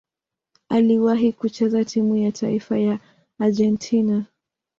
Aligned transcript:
Aliwahi 0.69 1.33
kucheza 1.33 1.85
timu 1.85 2.15
ya 2.15 2.31
taifa 2.31 2.77
ya 2.79 2.99
Argentina. 3.39 4.25